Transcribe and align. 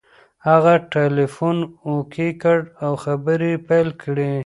هغه 0.47 0.73
ټلیفون 0.93 1.57
اوکې 1.89 2.29
کړ 2.41 2.59
او 2.83 2.91
خبرې 3.03 3.49
یې 3.55 3.61
پیل 3.67 3.89
کړې. 4.01 4.31